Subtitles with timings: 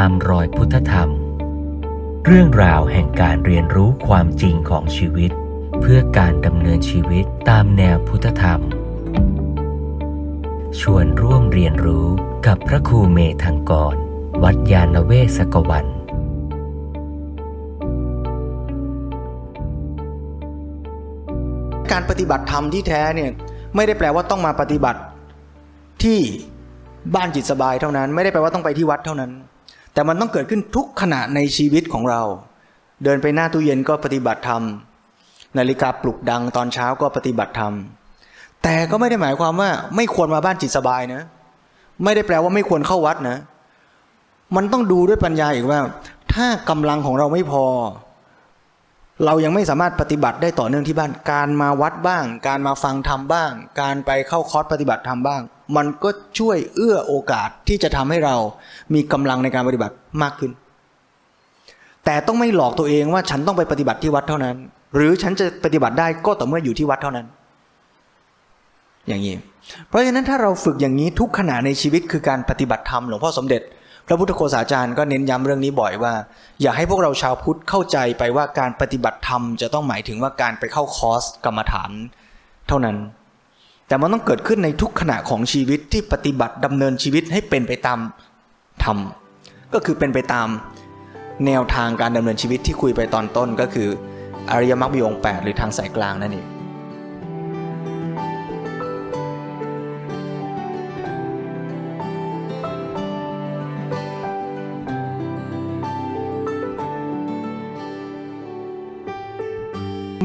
[0.00, 1.10] ตามรอยพุทธธรรม
[2.26, 5.30] เรื่องราวแห่งการเรียนรู้ความจริงของชีวิต
[5.80, 8.60] เพื่อการดำเนินชีวิตตามแนวพุทธธรรม
[10.80, 12.06] ชวนร่วมเรียนรู้
[12.46, 13.94] กับพระครูเมธังกร
[14.42, 15.86] วัดยาณเวศกวัน
[21.92, 23.30] การปฏิบัติธรรมที่แท้เนี่ย
[23.74, 25.00] ไม่ได้แปลว่าต้องมาปฏิบัติ
[26.02, 26.18] ที่
[27.14, 29.32] บ้านจิตสบายเท่านั้น ไม่ได้แปลว่าต้องไปที่วัดเท่านั้น
[29.94, 32.22] แต่มันต้องเกิดขึ้นทุกขณะในชีวิตของเรา
[33.04, 34.62] เดินไปหน้าตู้เย็นก็ปฏิบัติธรรม
[35.58, 37.74] นาฬิกาปลุกดังตอนเช้าก็ปฏิบัติธรรม
[38.62, 41.22] แต่ก็ไม่ได้หมายความว่า ไม่ควรมาบ้านจิตสบายนะ
[42.04, 43.38] ไม่ได้แปลว่าไม่ควรเข้าวัดนะ
[44.56, 45.80] มันต้องดูด้วยปัญญาอีกว่า
[46.34, 47.64] ถ้ากำลังของเราไม่พอ
[49.24, 53.50] เรายังไม่สามารถปฏิบัติได้ต่อเนื่องที่บ้าน การมาวัดบ้าง การมาฟังธรรมบ้าง
[53.80, 55.42] การไปเข้าคอร์สปฏิบัติธรรมบ้าง
[55.76, 58.34] มันก็ช่วยเอื้อโอกาสที่จะทำให้เรา
[58.94, 60.50] มีกำลังในการปฏิบัติมากขึ้น
[62.04, 64.56] แต่ต้องไม่หลอกตัวเองว่าฉันต้องไปปฏิบัติที่วัดเท่านั้น
[64.94, 67.26] หรือฉันจะปฏิบัติได้ก็ต่อเมื่ออยู่ที่วัดเท่านั้น
[69.08, 69.36] อย่างนี้
[69.88, 73.62] เพราะฉะนั้นถ้าเราฝึกอย่างนี้ทุกขณะในชีวิตคือการปฏิบัติธรรมหลวงพ่อสมเด็จ
[74.06, 76.12] พระพุทธโฆษาจารย์ก็เน้นย้ำเรื่องนี้บ่อยว่า
[76.62, 81.90] อย่าให้พวกเราชาวพุทธเข้าใจไปว่าการปฏิบัติธรรมจะต้องหมายถึงว่าการไปเข้าคอร์สกรรมฐาน
[82.68, 82.96] เท่านั้น
[83.94, 87.98] แต่มันต้องเกิดขึ้นในทุกขณะของชีวิตที่ปฏิบัติดำเนินชีวิตให้เป็นไปตาม
[88.84, 88.98] ธรรม
[89.74, 90.48] ก็คือเป็นไปตาม
[91.46, 93.88] แนวทางการดำเนินชีวิตที่คุยไปตอนต้นก็คือ
[94.50, 96.46] อริยมรรคมีองค์8หรือทางสายกลางนั่นเอง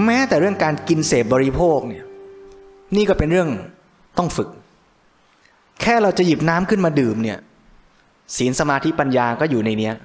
[0.06, 2.04] แม้แต่เรื่องการกินเสพบริโภคเนี่ย
[2.96, 3.50] นี่ก็เป็นเรื่อง
[4.18, 4.50] ต้องฝึก
[5.82, 7.40] แค่เราจะหยิบน้ำขึ้นมาดื่มเนี่ย
[8.38, 9.96] ศีลสมาธิปัญญาก็อยู่ในเนี้ย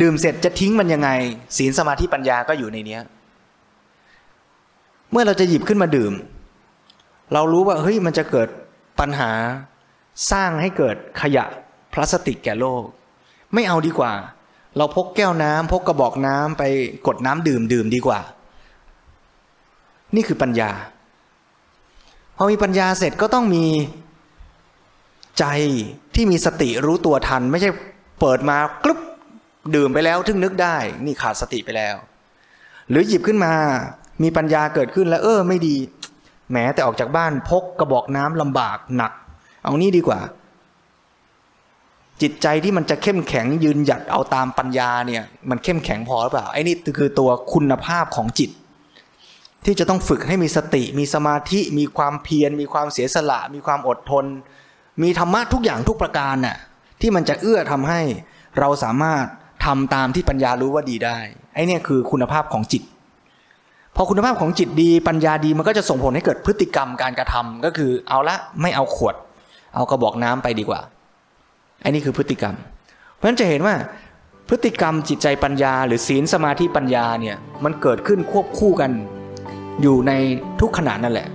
[0.00, 1.10] ดื่มเสร็จจะทิ้งมันยังไง
[1.56, 3.02] ศีลสมาธิปัญญาก็อยู่ในเนี้ย
[5.10, 6.12] เมื่อเราจะหยิบขึ้นมาดื่ม
[7.32, 8.48] เรารู้ว่าเฮ้ยมันจะเกิด
[9.00, 9.30] ปัญหา
[10.30, 11.44] สร้างให้เกิดขยะ
[11.92, 12.82] พลาสติกแก่โลก
[13.54, 14.12] ไม่เอาดีกว่า
[14.76, 16.62] เราพกแก้วน้ำพกกระบอกน้ำไป
[17.06, 18.20] กดน้ำดื่มดื่มดีกว่า
[20.14, 20.70] นี่คือปัญญา
[22.40, 23.66] พอมีปัญญาเสร็จก็ต้องมี
[25.38, 25.44] ใจ
[26.14, 27.70] ที่มีสติรู้ตัวทัน ไม่ใช่
[28.20, 29.00] เปิดมากลุ๊บ
[29.74, 31.96] ดื่มไปแล้วถึงนึกได้ นี่ขาดสติไปแล้ว
[32.90, 33.52] หรือหยิบขึ้นมา
[34.22, 35.76] มีปัญญาเกิดขึ้นแล้ว เออ ไม่ดี
[36.50, 39.12] แหมแต่ออกจากบ้านพกกระบอกน้ำลำบากหนัก
[39.62, 40.20] เอานี่ดีกว่า
[42.22, 48.50] จิตใจที่มันจะเข้มแข็งยืนหยัดเอาตามปัญญาเนี่ย มันเข้มแข็งพอหรือเปล่าไอ้นี่คือตัวคุณภาพของจิต
[49.64, 54.24] ที่จะต้องฝึกให้มีสติ มีสมาธิมีความเพียร มีความเสียสละ มีความอดทน
[55.02, 56.56] มีธรรมะทุกอย่างทุกประการน่ะ
[57.00, 58.00] ที่มันจะเอื้อทำให้
[58.58, 59.24] เราสามารถ
[59.64, 61.18] ทำตามที่ปัญญารู้ว่าดีได้
[61.54, 62.82] ไอ้นี่คือคุณภาพของจิต
[63.96, 69.14] พอคุณภาพของจิตดีปัญญาดีมันก็จะส่งผลให้เกิดพฤติกรรมการกระทำก็คือเอาละไม่เอาขวด
[69.74, 70.80] เอากระบอกน้ำไปดีกว่า
[71.82, 72.54] ไอ้นี่คือพฤติกรรม
[73.14, 73.74] เพราะฉะนั้นจะเห็นว่า
[74.48, 78.90] พฤติกรรมจิตใจปัญญา หรือศีลสมาธิปัญญาเนี่ยมันเกิดขึ้นควบคู่กัน
[79.82, 80.12] อยู่ใน
[80.60, 81.30] ทุกขณะนั่นแหละเ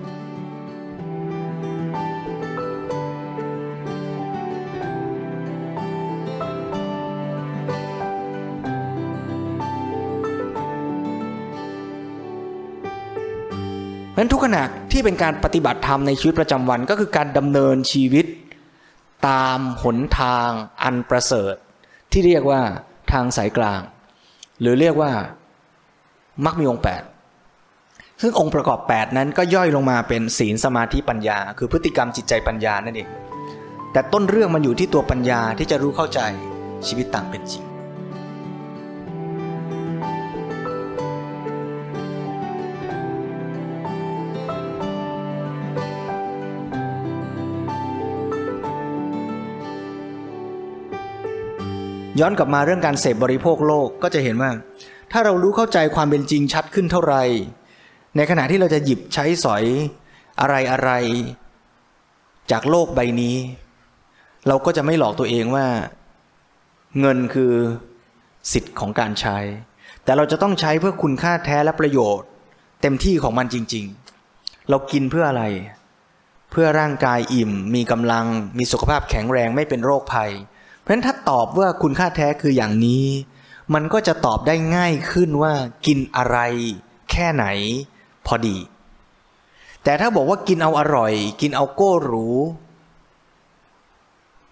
[14.16, 18.26] พราะฉะนั้นทุกขณะที่เป็นการปฏิบัติธรรมในชีวิตประจำวันก็คือการดำเนินชีวิต
[19.28, 20.50] ตามหนทาง
[20.84, 21.56] อันประเสริฐ
[22.12, 22.62] ที่เรียกว่า
[23.12, 23.82] ทางสายกลาง
[24.60, 25.12] หรือเรียกว่า
[26.46, 27.04] มักมีองค์แปด
[28.26, 33.10] ซึ่งองค์ประกอบ 8 นั้นก็ย่อยลงมาเป็นศีลสมาธิปัญญา คือพฤติกรรมจิตใจปัญญานั่นเอง
[33.92, 36.20] แต่ต้นเรื่องมันอยู่ที่ตัวปัญญาที่จะรู้เข้าใจ
[36.88, 37.64] ชีวิตต่างเป็นจริง
[52.20, 54.52] ย้อนกลับมาเรื่องการเสพบริโภคโลกก็จะเห็นว่า
[55.12, 57.24] ถ้าเรารู้เข้าใจความเป็นจริงชัดขึ้นเท่าไหร่
[58.16, 59.64] ในขณะที่เราจะหยิบใช้สอย
[60.40, 60.92] อะไรอะไร
[62.52, 63.38] จากโลกใบนี้
[64.48, 65.68] เราก็จะไม่หลอกตัวเองว่า
[67.00, 67.54] เงินคือ
[68.52, 69.38] สิทธิ์ของการใช้
[70.04, 72.28] แต่เราจะต้องใช้เพื่อคุณค่าแท้และประโยชน์
[72.82, 73.86] เต็มที่ของมันจริง
[74.28, 75.44] ๆ เรากินเพื่ออะไร
[76.52, 78.26] เพื่อร่างกายอิ่ม มีกำลัง
[78.58, 80.32] มีสุขภาพแข็งแรงไม่เป็นโรคภัย
[80.80, 83.06] เพราะฉะนั้นถ้าตอบว่าคุณค่าแท้คืออย่างนี้
[83.74, 85.54] มันก็จะตอบได้ง่ายขึ้นว่า
[85.86, 86.38] กินอะไร
[87.12, 87.46] แค่ไหน
[88.28, 88.58] พอดี
[89.84, 92.28] แต่ถ้าบอกว่ากินเอาอร่อย กินเอาโก้หรู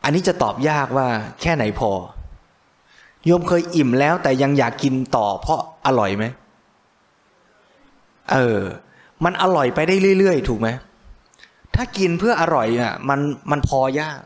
[0.03, 1.07] อันนี้จะตอบยากว่า
[1.41, 1.91] แค่ไหนพอ
[3.25, 6.25] โยมเคยอิ่มแล้วแต่ยังอยากกินต่อเพราะอร่อยไหม
[8.31, 8.59] เออ
[9.23, 10.67] มันอร่อยไปได้เรื่อยๆ ถูกไหม
[11.75, 13.19] ถ้ากินเพื่ออร่อยอะ มัน
[13.51, 14.19] มันพอยาก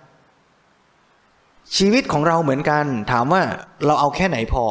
[1.77, 3.42] ชีวิตของเราเหมือนกัน ถามว่า
[3.86, 4.63] เราเอาแค่ไหนพอ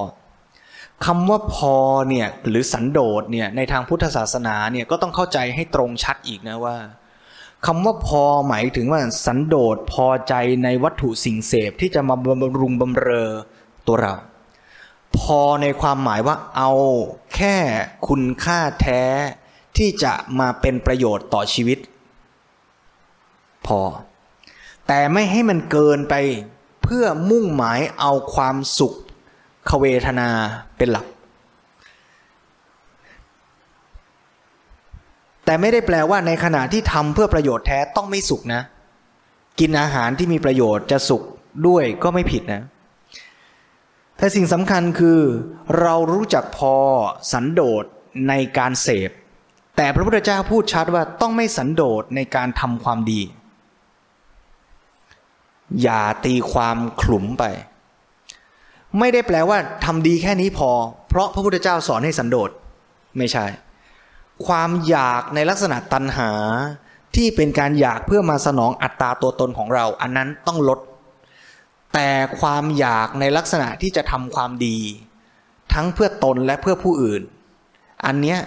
[1.05, 1.77] คำว่าพอ
[2.09, 6.77] เนี่ยหรือสันโดษเนี่ยในทางพุทธศาสนาเนี่ยก็ต้องเข้าใจให้ตรงชัดอีกนะว่า
[7.67, 13.31] คำว่าพอหมายถึงว่าสันโดษพอใจในวัตถุสิ่งเสพที่จะมาบำรุงบำเรอ
[13.87, 14.15] ตัวเรา
[15.19, 16.73] พอในความหมายว่าเอา
[17.35, 17.57] แค่
[18.09, 19.03] คุณค่าแท้
[19.77, 21.79] ที่จะมาเป็นประโยชน์ต่อชีวิต
[23.67, 23.81] พอ
[24.87, 26.15] แต่ไม่ให้มันเกินไป
[26.83, 28.95] เพื่อมุ่งหมายเอาความสุข
[29.69, 30.29] ขเวทนา
[30.77, 31.07] เป็นหลัก
[35.45, 38.63] แต่ไม่ได้แปลว่าในขณะที่ทำเพื่อประโยชน์แท้ต้องไม่สุขนะ
[39.61, 41.23] กินอาหารที่มีประโยชน์จะสุข
[41.67, 42.63] ด้วยก็ไม่ผิดนะ
[44.17, 45.21] แต่สิ่งสำคัญคือ
[45.81, 46.75] เรารู้จักพอ
[47.33, 47.85] สันโดษ
[48.29, 49.11] ในการเสพ
[49.77, 53.21] แต่พระพุทธเจ้าพูดชัดว่าต้องไม่สันโดษในการทำความดี
[55.83, 57.45] อย่าตีความขลุ่มไป
[58.99, 60.71] ไม่ได้แปลว่าทำดีแค่นี้พอ
[61.09, 62.51] เพราะพระพุทธเจ้าสอนให้สันโดษ
[63.19, 63.45] ไม่ใช่
[64.47, 66.31] ความอยากในลักษณะตัณหา
[67.17, 70.81] ที่เป็นการอยากเพื่อมาสนองอัตราตัวตนของเรา อันนั้นต้องลด
[71.95, 72.09] แต่
[72.41, 74.79] ความอยากในลักษณะที่จะทำความดี
[75.73, 77.23] ทั้งเพื่อตนและเพื่อผู้อื่น
[78.07, 78.39] อันเนี้ย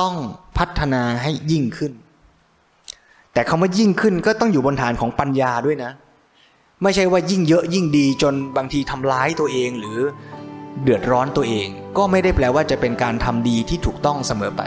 [0.00, 0.14] ต้อง
[0.58, 1.92] พัฒนาให้ยิ่งขึ้น
[3.32, 5.92] แต่คำว่ายิ่งขึ้นก็ต้องอยู่บนฐานของปัญญาด้วยนะ
[6.86, 9.98] ไม่ใช่ว่ายิ่งเยอะยิ่งดีจนบางทีทำร้ายตัวเองหรือ
[10.82, 14.62] เดือดร้อนตัวเอง ก็ไม่ได้แปลว่าจะเป็นการทำดีที่ถูกต้องเสมอไป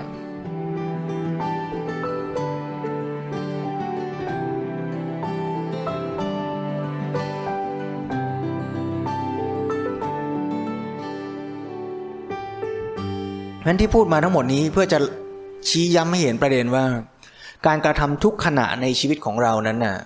[13.65, 14.99] นั้นที่พูดมาทั้งหมดนี้เพื่อจะ
[15.69, 16.85] ชี้ย้ำให้เห็นประเด็นว่า
[17.65, 19.97] การกระทำทุกขณะในชีวิตของเรานั้นน่ะ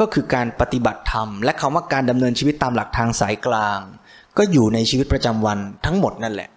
[0.00, 3.80] ก็คือการปฏิบัติธรรม และคำว่าการดำเนินชีวิตตามหลักทางสายกลาง
[4.38, 6.50] ก็อยู่ในชีวิตประจำวันทั้งหมดนั่นแหละ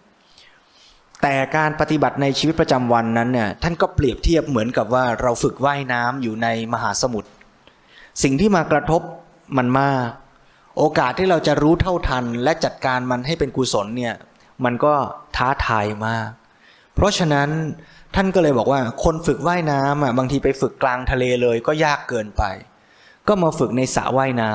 [1.22, 7.30] แต่การปฏิบัติในชีวิตประจำวันนั้นเนี่ยท่านก็เปรียบเทียบเหมือนกับว่าเราฝึกว่ายน้ำอยู่ในมหาสมุทร
[8.24, 9.02] สิ่งที่มากระทบ
[9.58, 10.08] มันมาก
[10.78, 14.16] โอกาสที่เราจะรู้เท่าทัน และจัดการมันให้เป็นกุศลเนี่ย
[14.66, 14.94] มันก็
[15.36, 16.30] ท้าทายมาก
[16.96, 17.50] เพราะฉะนั้น
[18.16, 22.44] ท่านก็เลยบอกว่าคนฝึกว่ายน้ำอะบางทีไปฝึกกลางทะเลเลยก็ยากเกินไป
[23.28, 24.54] ก็มาฝึกในสระว่ายน้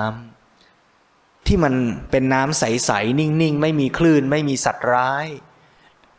[0.73, 1.75] ำที่มัน
[2.11, 5.27] เป็นน้ำใสๆนิ่งๆ ไม่มีคลื่น ไม่มีสัตว์ร้าย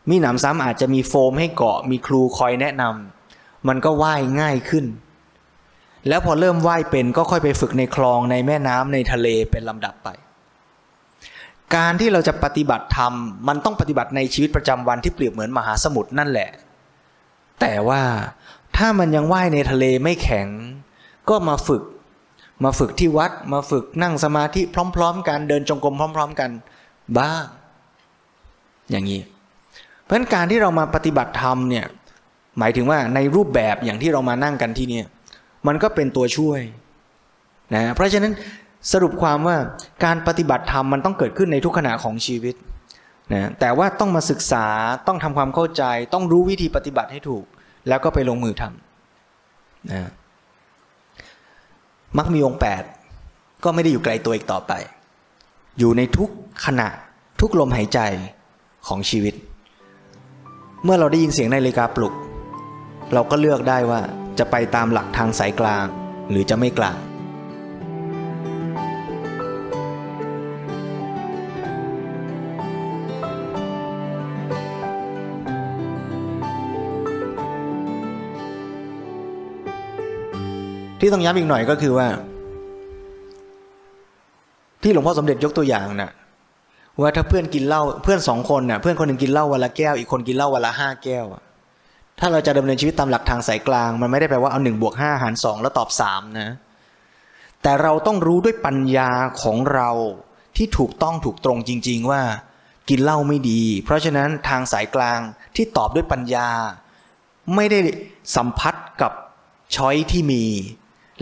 [0.10, 4.86] มีหนำซ้ำอาจจะมีโฟมให้เกาะมีครูคอยแนะนำมันก็ว่ายง่ายขึ้น
[6.08, 10.10] แล้วพอเริ่มว่ายเป็นก็ค่อยไปฝึกในคลองในแม่น้ำในทะเลเป็นลำดับไป
[11.76, 13.14] การที่เราจะปฏิบัติธรรม
[13.48, 16.50] มันต้องปฏิบัติในชีวิตประจำวันที่เปรียบเหมือนมหาสมุทรนั่นแหละ
[17.62, 18.02] แต่ว่า
[18.78, 20.48] ถ้ามันยังว่ายในทะเลไม่แข็ง
[21.30, 21.84] ก็มาฝึก
[22.64, 24.62] มาฝึกที่วัดมาฝึกนั่งสมาธิ
[24.96, 26.50] พร้อม ๆ กันเดินจงกรมพร้อม ๆ กัน
[27.18, 27.44] บ้าง
[28.92, 29.22] อย่างนี้
[30.04, 31.86] เพราะฉะนั้นการที่เรามาปฏิบัติธรรมเนี่ย
[32.60, 35.02] หมายถึงว่าในรูปแบบอย่างที่เรามานั่งกันที่นี่
[35.68, 36.62] มันก็เป็นตัวช่วย
[37.76, 38.34] นะเพราะฉะนั้น
[38.92, 39.58] สรุปความว่า
[40.06, 42.56] การปฏิบัติธรรมมันต้องเกิดขึ้นในทุกขณะของชีวิต
[43.34, 44.66] นะแต่ว่าต้องมาศึกษา
[45.08, 45.84] ต้องทำความเข้าใจ
[46.14, 47.46] ต้องรู้วิธีปฏิบัติให้ถูก
[47.88, 50.10] แล้วก็ไปลงมือทำนะ
[52.18, 52.84] มักมีองค์แปด
[53.64, 54.74] ก็ไม่ได้อยู่ไกลตัวอีกต่อไป
[55.80, 56.30] อยู่ในทุก
[56.66, 56.88] ขณะ
[57.42, 58.00] ทุกลมหายใจ
[58.88, 59.36] ของชีวิต
[60.84, 62.14] เมื่อเราได้ยินเสียงนาฬิกาปลุก
[63.14, 64.02] เราก็เลือกได้ว่า
[64.40, 65.86] จะไปตามหลักทางสายกลาง
[66.30, 66.98] หรือจะไม่กลาง
[81.00, 82.08] ที่ต้องย้ำอีกหน่อยก็คือว่า
[84.82, 86.12] ที่หลวงพ่อสมเด็จยกตัวอย่างนะ่ะ
[87.02, 91.26] ว่าถ้าเพื่อนกินเหล้าเพื่อนสองคนนะ่ะ เพื่อนคนหนึ่งกินเหล้าวันละแก้วอีกคนกินเหล้าวันละห้าแก้ว
[92.20, 96.50] ถ้าเราจะดำเนินชีวิตตามหลักทางสายกลาง มันไม่ได้แปลว่าเอาหนึ่งบวกห้าหารสองแล้วตอบสามนะ
[97.64, 99.10] แต่เราต้องรู้ด้วยปัญญา
[99.42, 99.90] ของเรา
[100.56, 102.22] ที่ถูกต้องถูกตรงจริง ๆ ว่า
[102.90, 105.20] กินเหล้าไม่ดี เพราะฉะนั้นทางสายกลาง
[105.56, 106.50] ที่ตอบด้วยปัญญา
[107.56, 107.80] ไม่ได้
[108.36, 109.12] สัมผัสกับ
[109.76, 110.44] ช้อยที่มี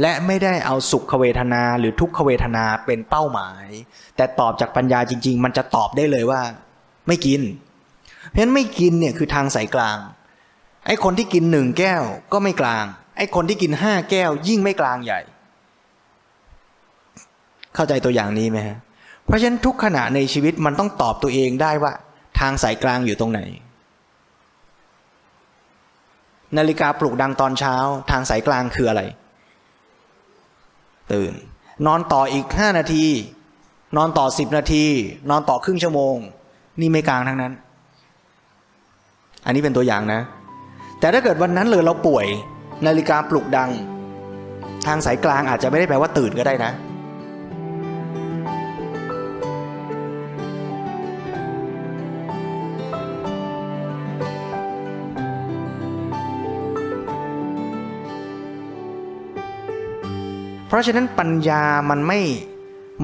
[0.01, 3.65] และไม่ได้เอาสุขเวทนาหรือทุกขเวทนาเป็นเป้าหมาย
[4.15, 6.41] แต่ตอบจากปัญญาจริง ๆ มันจะตอบได้เลยว่า
[7.07, 7.41] ไม่กิน
[8.29, 9.97] เพราะฉะนั้นไม่กินเนี่ยคือทางสายกลาง
[10.87, 12.85] ไอ้คนที่กินหนึ่งแก้วก็ไม่กลาง
[13.17, 15.21] ไอ้คนที่กินห้าแก้ว ยิ่งไม่กลางใหญ่
[17.75, 18.77] เข้าใจตัวอย่างนี้ไหมฮะ
[19.25, 21.93] เพราะฉะนั้นทุกขณะในชีวิตมันต้องตอบตัวเองได้ว่า
[22.39, 23.41] ทางสายกลางอยู่ตรงไหน
[26.57, 27.75] นาฬิกาปลุกดังตอนเช้า
[28.11, 29.01] ทางสายกลางคืออะไร
[31.13, 31.33] ตื่น
[31.87, 33.05] นอนต่ออีกห้านาที
[33.97, 34.85] นอนต่อสิบนาที
[35.29, 36.15] นอนต่อครึ่งชั่วโมง
[36.79, 37.53] นี่ไม่กลางทั้งนั้น
[39.45, 40.21] อันนี้เป็นตัวอย่างนะ
[40.99, 42.25] แต่ถ้าเกิดวันนั้นเลยเราป่วย
[42.85, 43.69] นาฬิกาปลุกดัง
[44.87, 46.71] ทางสายกลางอาจจะไม่ได้แปลว่าตื่นก็ได้นะ
[60.75, 62.19] ราะฉะนั้นปัญญามันไม่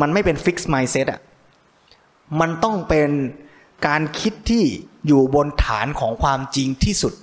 [0.02, 1.22] มันไม่เป็นฟิกซ์ไมเซ็ตอะ
[2.40, 3.10] มันต้องเป็น
[3.88, 4.64] การคิดที่
[5.08, 7.14] อยู่บนฐานของความจริงที่สุด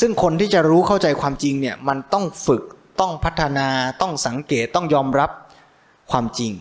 [0.00, 2.62] ซึ่งคนที่จะรู้เข้าใจความจริงเนี่ยมันต้องฝึก
[3.00, 3.68] ต้องพัฒนา
[4.00, 5.30] ต้องสังเกตต้องยอมรับ
[6.10, 6.52] ความจริง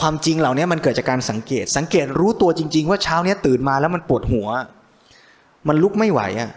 [0.00, 4.48] ความจริงเหล่านี้มันเกิดจากการสังเกต สังเกตรู้ตัวจริง ๆ ว่าเช้าเนี้ยตื่นมาแล้วมันปวดหัว
[5.68, 6.50] มันลุกไม่ไหวอะ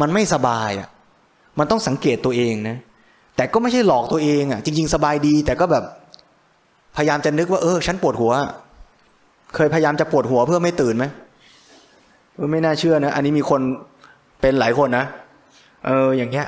[0.00, 0.88] มันไม่สบายอะ
[1.58, 2.76] มันต้องสังเกตตัวเองนะ
[3.38, 5.84] แต่ก็ไม่ใช่หลอกตัวเองอะจริง ๆ สบายดี แต่ก็แบบ
[6.96, 8.32] พยายามจะนึกว่าเออ ฉันปวดหัว
[9.54, 11.04] เคยพยายามจะปวดหัวเพื่อไม่ตื่นไหม
[12.52, 13.60] ไม่น่าเชื่อนะ อันนี้มีคน
[14.40, 15.04] เป็นหลายคนนะ
[15.86, 16.46] เอออย่างเงี้ย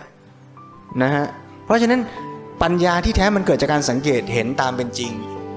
[1.02, 1.26] นะฮะ
[1.64, 2.00] เพราะฉะนั้น
[2.62, 5.10] ปัญญาที่แท้มันเกิดจากการสังเกตเห็นตามเป็นจริง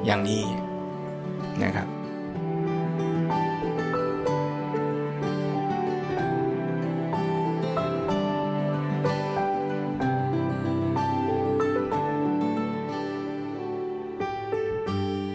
[0.05, 0.43] อย่างนี้
[1.63, 1.87] นะครับ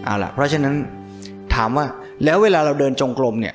[0.08, 0.74] เอาละเพราะฉะนั้น
[1.54, 1.86] ถามว่า
[2.24, 3.54] แล้วเวลาเราเดินจงกรมเนี่ย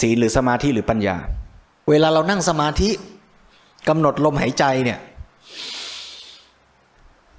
[0.00, 1.16] ศีลหรือสมาธิหรือปัญญา
[1.90, 2.90] เวลาเรานั่งสมาธิ
[3.88, 4.98] กำหนดลมหายใจเนี่ย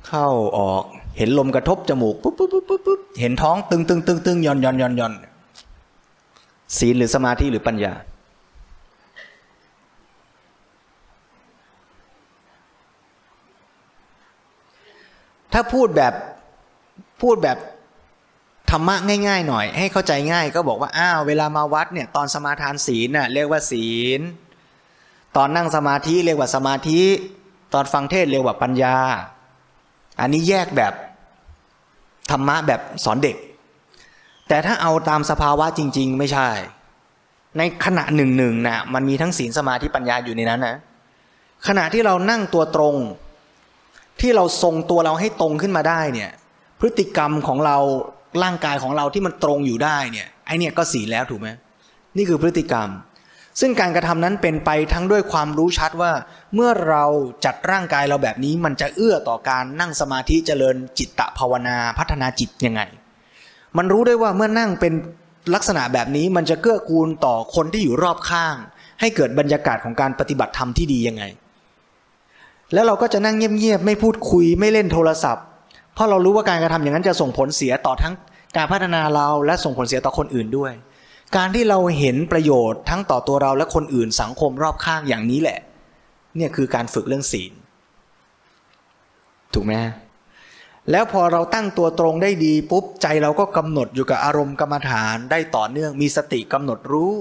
[0.08, 0.84] เข้าออก
[1.18, 5.14] เห็นลมกระทบจมูกปุ๊บปุ๊บปุ๊บปุ๊บปุ๊บเห็นท้องตึงตึงตึงตึงย่อนย่อนย่อนย่อน
[6.78, 7.94] ศีลหรือสมาธิหรือปัญญา
[15.54, 16.14] ถ้าพูดแบบ
[17.24, 17.58] พูดแบบ
[18.70, 18.96] ธรรมะ
[19.28, 23.88] ง่ายๆหน่อย ให้เข้าใจง่ายก็บอกว่าอ้าวเวลามาวัดเนี่ยตอนสมาทานศีลน่ะเรียกว่าศี
[24.20, 24.22] ล
[25.38, 27.02] ตอนนั่งสมาธิเรียกว่าสมาธิ
[27.74, 28.96] ตอนฟังเทศเรียกว่าปัญญา
[30.20, 30.94] อันนี้แยกแบบ
[32.32, 33.36] ธรรมะแบบสอนเด็ก
[34.48, 36.50] แต่ถ้าเอาตามสภาวะจริง ๆ ไม่ใช่
[37.58, 40.76] ในขณะหนึ่งหนึ่งนะมันมีทั้งศีลสมาธิปัญญาอยู่ในนั้นนะ
[41.68, 42.96] ขณะที่เรานั่งตัวตรง
[44.22, 46.32] ที่เราทรงตัวเราให้ตรงขึ้นมาได้เนี่ย
[46.80, 47.78] พฤติกรรมของเรา
[48.44, 51.50] ร่างกายของเราที่มันตรงอยู่ได้เนี่ยไอเนี่ยก็ศีลแล้วถูกไหม
[52.18, 52.90] นี่คือพฤติกรรม
[53.60, 56.12] ซึ่งการกระทำนั้นเป็นไปทั้งด้วยความรู้ชัดว่า
[56.56, 57.06] เมื่อเรา
[57.46, 62.82] จัดร่างกายเราแบบนี้มันจะเอื้อต่อการนั่งสมาธิเจริญจิตตภาวนาพัฒนาจิตยังไง
[63.78, 64.94] มันรู้ได้ว่าเมื่อนั่งเป็น
[65.56, 68.56] ลักษณะแบบนี้มันจะเกื้อกูลต่อคนที่อยู่รอบข้าง
[69.00, 71.24] ให้เกิดบรรยากาศของการปฏิบัติธรรมที่ดียังไง
[72.74, 75.46] แล้วเราก็จะนั่งเงียบๆไม่พูดคุยไม่เล่นโทรศัพท์
[76.00, 78.14] ราะเรารู้ว่าการกระทำอย่างนั้นจะส่งผลเสียต่อทั้ง
[78.58, 80.74] การพัฒนาเราและส่งผลเสียต่อคนอื่นด้วย
[81.38, 85.60] การที่เราเห็นประโยชน์ทั้งต่อตัวเราและคนอื่นสังคมรอบข้างอย่างนี้แหละ
[86.36, 87.54] เนี่ยคือการฝึกเรื่องศีล
[89.54, 89.74] ถูกไหม
[90.92, 97.14] แล้วพอเราตั้งตัวตรงได้ดีปุ๊บใจเราก็กำหนดอยู่กับอารมณ์กรรมฐานได้ต่อเนื่องมีสติกำหนดรู้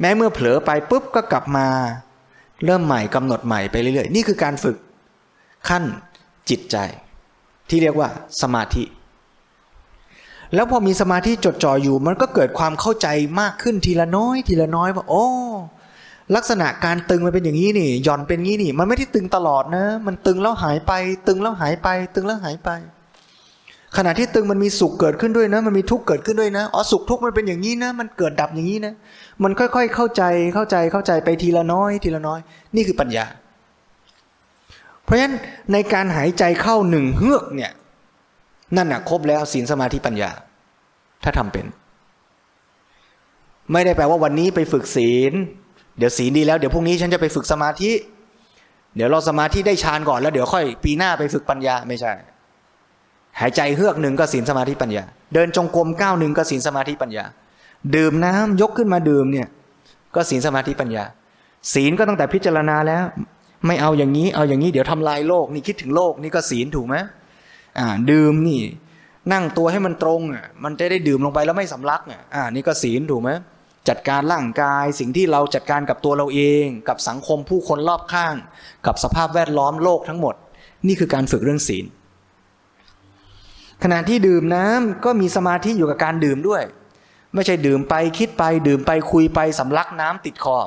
[0.00, 1.66] แม้เมื่อเผลอไปปุ๊บก็กลับมา
[2.64, 4.76] เริ่มใหม่กำหนดใหม่ไปเรื่อยๆ นี่คือการฝึก
[5.68, 5.84] ขั้น
[6.50, 6.76] จิตใจ
[7.70, 8.08] ที่เรียกว่า
[8.42, 8.84] สมาธิ
[10.54, 13.08] แล้วพอมีสมาธิจดจ่ออยู่ มันก็เกิดความเข้าใจ
[13.40, 15.26] มากขึ้นทีละน้อย ทีละน้อยว่าโอ้
[16.36, 20.92] ลักษณะการตึงมันเป็นอย่างนี้นี่หย่อนเป็นงี้นี่ มันไม่ได้ตึงตลอดนะ มันตึงแล้วหายไป
[21.26, 22.70] ตึงแล้วหายไป ตึงแล้วหายไป
[23.96, 28.94] ขณะที่ตึงมันมีสุขเกิดขึ้นด้วยนะ มันมีทุกข์เกิดขึ้นด้วยนะอ๋อสุขทุกข์มันเป็นอย่างนี้นะ มันเกิดดับอย่างนี้นะ
[29.42, 30.22] มันค่อยๆเข้าใจ
[30.54, 32.40] เข้าใจเข้าใจไปทีละน้อย ทีละน้อย
[32.74, 33.24] นี่คือปัญญา
[35.10, 35.34] ราะฉะนั้น
[35.72, 37.72] ในการหายใจเข้าหนึ่งเฮือกเนี่ย
[38.76, 40.30] นั่นน่ะครบแล้วศีลสมาธิปัญญา
[41.24, 41.66] ถ้าทำเป็น
[43.72, 45.32] ไม่ได้แปลว่าวันนี้ไปฝึกศีล
[45.98, 47.90] เดี๋ยวศีลดีแล้วเดี๋ยวพรุ่งนี้ฉันจะไปฝึกสมาธิ
[48.96, 52.12] เดี๋ยวเราสมาธิได้ฌานก่อนแล้วเดี๋ยวค่อยปีหน้าไปฝึกปัญญาไม่ใช่
[53.40, 57.24] หายใจเฮือกหนึ่งก็ศีลสมาธิปัญญา เดินจงกรมก้าวหนึ่งก็ศีลสมาธิปัญญา
[57.96, 59.48] ดื่มน้ำยกขึ้นมาดื่มเนี่ย
[60.14, 61.04] ก็ศีลสมาธิปัญญา
[61.74, 63.04] ศีลก็ตั้งแต่พิจารณาแล้ว
[63.66, 66.96] ไม่เอาอย่างนี้ เอาอย่างนี้เดี๋ยวทำลายโลก นี่คิดถึงโลกนี่ก็ศีลถูกไหม
[67.78, 68.62] อ่า ดื่มนี่
[69.32, 73.30] นั่งตัวให้มันตรงอะมันจะได้ดื่มลงไปแล้วไม่สำลักอะอ่านี่ก็ศีลถูกไหม
[73.88, 78.34] จัดการร่างกายสิ่งที่เราจัดการกับตัวเราเอง กับสังคมผู้คนรอบข้าง
[78.86, 80.34] กับสภาพแวดล้อมโลกทั้งหมด
[80.86, 81.84] นี่คือการฝึกเรื่องศีล
[83.82, 86.62] ขณะที่ดื่มน้ำก็มีสมาธิอยู่กับการดื่มด้วย
[87.34, 90.58] ไม่ใช่ดื่มไปคิดไปดื่มไปคุยไปสำลักน้ำติดคอ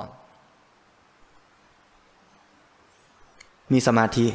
[3.74, 4.28] มีสมาธิ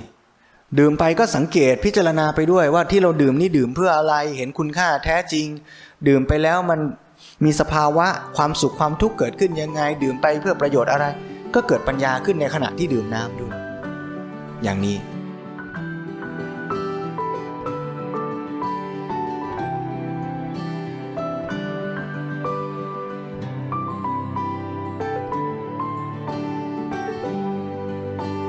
[0.78, 5.46] ดื่มไปก็สังเกตพิจารณาไปด้วยว่าที่เราดื่มนี่ดื่มเพื่ออะไรเห็นคุณค่าแท้จริง
[6.08, 6.80] ดื่มไปแล้วมัน
[7.44, 11.06] มีสภาวะความสุขความทุกข์เกิดขึ้นยังไง ดื่มไปเพื่อประโยชน์อะไร
[11.54, 13.54] ก็เกิดปัญญาขึ้นในขณะที่ดื่มน้ำด้วย
[14.62, 14.96] อย่างนี้